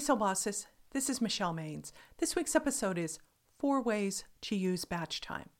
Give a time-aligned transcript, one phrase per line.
[0.00, 1.92] Soul Bosses, this is Michelle Maines.
[2.16, 3.18] This week's episode is
[3.58, 5.50] Four Ways to Use Batch Time.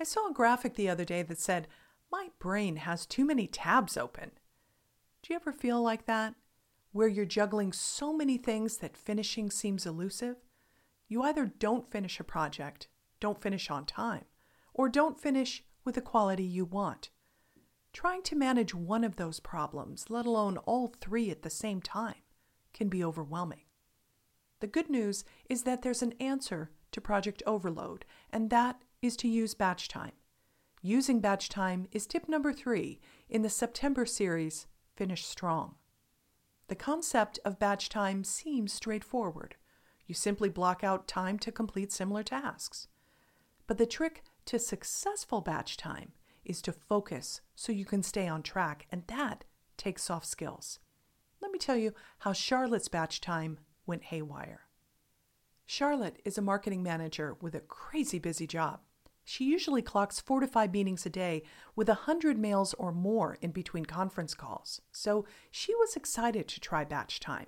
[0.00, 1.66] I saw a graphic the other day that said,
[2.12, 4.30] My brain has too many tabs open.
[5.22, 6.36] Do you ever feel like that?
[6.92, 10.36] Where you're juggling so many things that finishing seems elusive?
[11.08, 12.86] You either don't finish a project,
[13.18, 14.26] don't finish on time,
[14.72, 17.10] or don't finish with the quality you want.
[17.92, 22.14] Trying to manage one of those problems, let alone all three at the same time,
[22.76, 23.62] can be overwhelming.
[24.60, 29.28] The good news is that there's an answer to project overload, and that is to
[29.28, 30.12] use batch time.
[30.82, 35.74] Using batch time is tip number three in the September series, Finish Strong.
[36.68, 39.56] The concept of batch time seems straightforward.
[40.06, 42.88] You simply block out time to complete similar tasks.
[43.66, 46.12] But the trick to successful batch time
[46.44, 49.44] is to focus so you can stay on track, and that
[49.76, 50.78] takes soft skills.
[51.56, 54.68] Me tell you how Charlotte's batch time went haywire.
[55.64, 58.80] Charlotte is a marketing manager with a crazy busy job.
[59.24, 63.38] She usually clocks four to five meetings a day with a hundred mails or more
[63.40, 64.82] in between conference calls.
[64.92, 67.46] So she was excited to try batch time.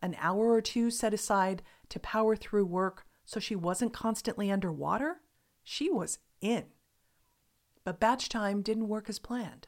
[0.00, 5.22] An hour or two set aside to power through work so she wasn't constantly underwater?
[5.64, 6.66] She was in.
[7.82, 9.66] But batch time didn't work as planned.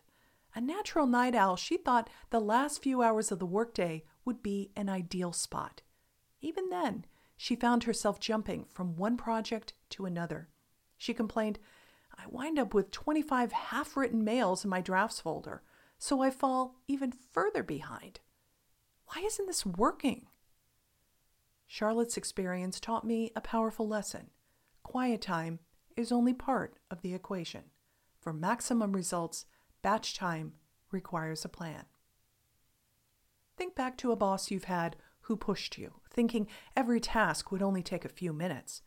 [0.55, 4.71] A natural night owl, she thought the last few hours of the workday would be
[4.77, 5.83] an ideal spot.
[6.41, 10.49] Even then, she found herself jumping from one project to another.
[10.99, 11.59] She complained,
[12.17, 15.63] I wind up with 25 half written mails in my drafts folder,
[15.99, 18.21] so I fall even further behind.
[19.07, 20.27] Why isn't this working?
[21.67, 24.31] Charlotte's experience taught me a powerful lesson.
[24.83, 25.59] Quiet time
[25.97, 27.65] is only part of the equation.
[28.21, 29.47] For maximum results,
[29.83, 30.55] batch time
[30.91, 31.85] requires a plan.
[33.57, 37.83] Think back to a boss you've had who pushed you, thinking every task would only
[37.83, 38.83] take a few minutes.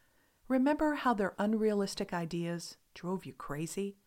[0.47, 3.97] Remember how their unrealistic ideas drove you crazy?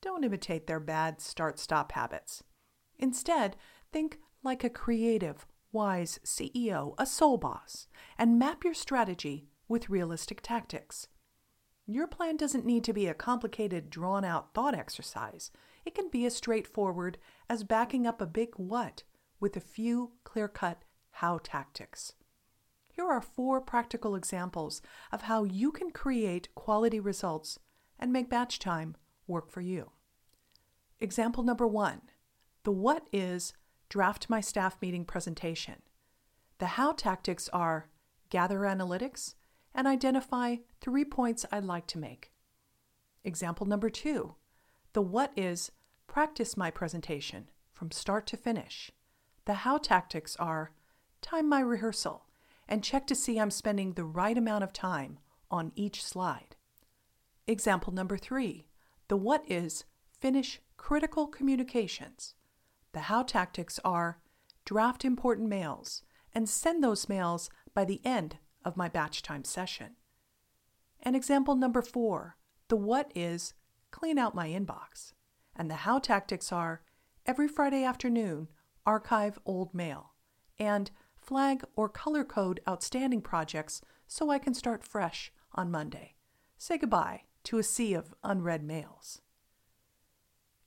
[0.00, 2.42] Don't imitate their bad start stop habits.
[2.98, 3.56] Instead,
[3.92, 10.40] think like a creative, wise CEO, a soul boss, and map your strategy with realistic
[10.42, 11.08] tactics.
[11.86, 15.50] Your plan doesn't need to be a complicated, drawn out thought exercise.
[15.88, 17.16] It can be as straightforward
[17.48, 19.04] as backing up a big what
[19.40, 20.82] with a few clear cut
[21.12, 22.12] how tactics.
[22.92, 27.58] Here are four practical examples of how you can create quality results
[27.98, 29.92] and make batch time work for you.
[31.00, 32.02] Example number one
[32.64, 33.54] the what is
[33.88, 35.76] draft my staff meeting presentation.
[36.58, 37.88] The how tactics are
[38.28, 39.36] gather analytics
[39.74, 42.30] and identify three points I'd like to make.
[43.24, 44.34] Example number two
[44.92, 45.70] the what is
[46.08, 48.90] practice my presentation from start to finish.
[49.44, 50.72] The how tactics are
[51.22, 52.24] time my rehearsal
[52.66, 55.18] and check to see I'm spending the right amount of time
[55.50, 56.56] on each slide.
[57.46, 58.66] Example number three
[59.08, 59.84] the what is
[60.18, 62.34] finish critical communications.
[62.92, 64.18] The how tactics are
[64.64, 66.02] draft important mails
[66.34, 69.96] and send those mails by the end of my batch time session.
[71.00, 72.36] And example number four
[72.68, 73.54] the what is
[73.90, 75.12] clean out my inbox.
[75.58, 76.82] And the how tactics are
[77.26, 78.48] every Friday afternoon
[78.86, 80.14] archive old mail
[80.58, 86.14] and flag or color code outstanding projects so I can start fresh on Monday.
[86.56, 89.20] Say goodbye to a sea of unread mails.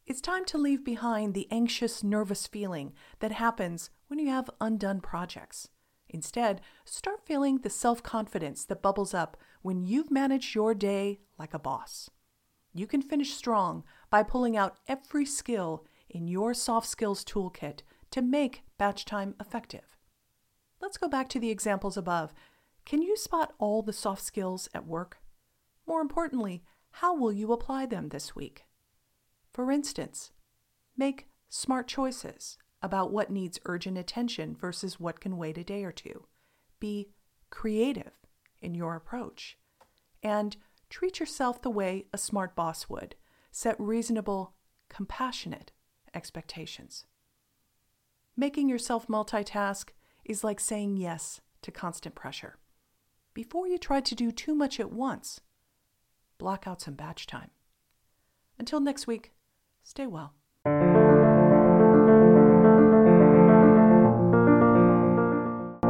[0.06, 5.00] It's time to leave behind the anxious, nervous feeling that happens when you have undone
[5.00, 5.70] projects.
[6.10, 11.54] Instead, start feeling the self confidence that bubbles up when you've managed your day like
[11.54, 12.10] a boss.
[12.74, 17.80] You can finish strong by pulling out every skill in your soft skills toolkit
[18.12, 19.98] to make batch time effective.
[20.82, 22.34] Let's go back to the examples above.
[22.86, 25.18] Can you spot all the soft skills at work?
[25.86, 26.64] More importantly,
[26.96, 28.66] how will you apply them this week?
[29.52, 30.32] For instance,
[30.98, 35.92] make smart choices about what needs urgent attention versus what can wait a day or
[35.92, 36.26] two.
[36.80, 37.10] Be
[37.50, 38.14] creative
[38.62, 39.58] in your approach.
[40.24, 40.58] And
[40.92, 43.16] treat yourself the way a smart boss would.
[43.52, 44.54] Set reasonable,
[44.90, 45.72] compassionate
[46.14, 47.06] expectations.
[48.38, 49.90] Making yourself multitask
[50.26, 52.58] is like saying yes to constant pressure.
[53.34, 55.40] Before you try to do too much at once,
[56.38, 57.52] block out some batch time.
[58.60, 59.32] Until next week,
[59.84, 60.34] stay well.